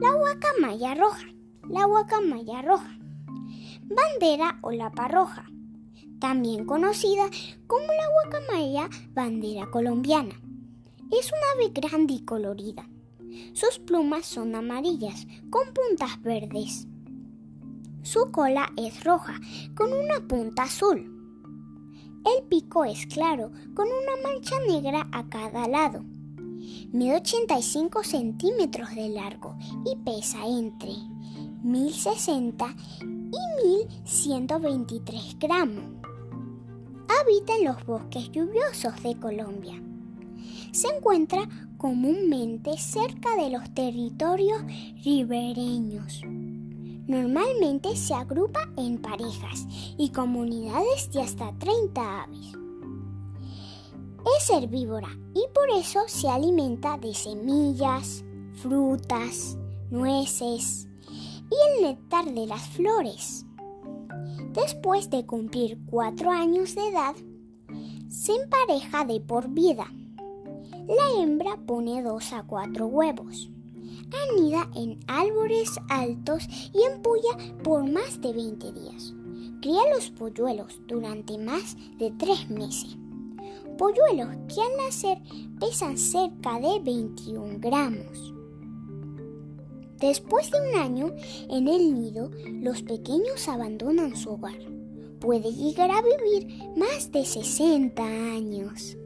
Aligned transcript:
La 0.00 0.12
guacamaya 0.12 0.94
roja. 0.96 1.26
La 1.68 1.84
guacamaya 1.84 2.62
roja. 2.62 2.98
Bandera 3.82 4.58
o 4.62 4.72
lapa 4.72 5.06
roja. 5.06 5.46
También 6.18 6.66
conocida 6.66 7.30
como 7.68 7.86
la 7.86 8.08
guacamaya 8.10 8.88
bandera 9.14 9.70
colombiana. 9.70 10.34
Es 11.12 11.30
un 11.30 11.38
ave 11.54 11.70
grande 11.72 12.14
y 12.14 12.24
colorida. 12.24 12.88
Sus 13.52 13.78
plumas 13.78 14.26
son 14.26 14.56
amarillas 14.56 15.28
con 15.50 15.72
puntas 15.72 16.20
verdes. 16.22 16.88
Su 18.02 18.32
cola 18.32 18.72
es 18.76 19.04
roja 19.04 19.38
con 19.76 19.92
una 19.92 20.26
punta 20.26 20.64
azul. 20.64 21.08
El 22.24 22.48
pico 22.48 22.84
es 22.84 23.06
claro 23.06 23.52
con 23.74 23.86
una 23.86 24.28
mancha 24.28 24.56
negra 24.66 25.06
a 25.12 25.28
cada 25.28 25.68
lado. 25.68 26.04
Mide 26.92 27.16
85 27.16 28.04
centímetros 28.04 28.94
de 28.94 29.08
largo 29.08 29.56
y 29.84 29.96
pesa 29.96 30.46
entre 30.46 30.92
1060 31.62 32.76
y 33.02 33.82
1123 33.86 35.38
gramos. 35.38 35.84
Habita 37.20 37.56
en 37.56 37.64
los 37.64 37.84
bosques 37.84 38.30
lluviosos 38.30 39.02
de 39.02 39.18
Colombia. 39.18 39.82
Se 40.72 40.88
encuentra 40.88 41.48
comúnmente 41.78 42.76
cerca 42.78 43.36
de 43.36 43.50
los 43.50 43.72
territorios 43.74 44.62
ribereños. 45.04 46.22
Normalmente 47.06 47.96
se 47.96 48.14
agrupa 48.14 48.68
en 48.76 48.98
parejas 48.98 49.66
y 49.98 50.10
comunidades 50.10 51.10
de 51.12 51.22
hasta 51.22 51.52
30 51.58 52.22
aves. 52.22 52.63
Es 54.24 54.48
herbívora 54.48 55.08
y 55.34 55.44
por 55.54 55.68
eso 55.78 56.00
se 56.06 56.28
alimenta 56.28 56.96
de 56.96 57.12
semillas, 57.14 58.24
frutas, 58.54 59.58
nueces 59.90 60.88
y 61.10 61.54
el 61.76 61.82
néctar 61.82 62.24
de 62.24 62.46
las 62.46 62.66
flores. 62.68 63.44
Después 64.52 65.10
de 65.10 65.26
cumplir 65.26 65.78
cuatro 65.86 66.30
años 66.30 66.74
de 66.74 66.88
edad, 66.88 67.14
se 68.08 68.32
empareja 68.32 69.04
de 69.04 69.20
por 69.20 69.48
vida. 69.48 69.92
La 70.86 71.22
hembra 71.22 71.58
pone 71.66 72.02
dos 72.02 72.32
a 72.32 72.44
cuatro 72.44 72.86
huevos. 72.86 73.50
Anida 74.30 74.70
en 74.74 75.00
árboles 75.06 75.70
altos 75.88 76.46
y 76.72 76.82
empulla 76.82 77.36
por 77.62 77.84
más 77.90 78.20
de 78.20 78.32
20 78.32 78.72
días. 78.72 79.12
Cría 79.60 79.82
los 79.94 80.10
polluelos 80.10 80.80
durante 80.86 81.36
más 81.36 81.76
de 81.98 82.10
tres 82.12 82.48
meses. 82.48 82.96
Polluelos 83.78 84.28
que 84.46 84.60
al 84.60 84.76
nacer 84.86 85.18
pesan 85.58 85.98
cerca 85.98 86.60
de 86.60 86.80
21 86.80 87.58
gramos. 87.58 88.32
Después 90.00 90.50
de 90.50 90.58
un 90.60 90.76
año 90.76 91.12
en 91.50 91.66
el 91.66 91.94
nido, 91.94 92.30
los 92.62 92.82
pequeños 92.82 93.48
abandonan 93.48 94.16
su 94.16 94.30
hogar. 94.30 94.58
Puede 95.18 95.52
llegar 95.52 95.90
a 95.90 96.02
vivir 96.02 96.68
más 96.76 97.10
de 97.10 97.24
60 97.24 98.02
años. 98.02 98.96